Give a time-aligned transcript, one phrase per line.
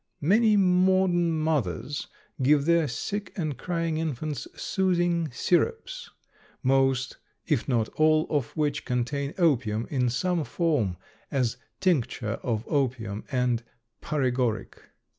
[0.21, 2.07] Many modern mothers
[2.41, 6.09] give their sick and crying infants "soothing syrups,"
[6.63, 10.97] most, if not all, of which contain opium in some form,
[11.29, 13.61] as tincture of opium and
[14.01, 14.75] paregoric.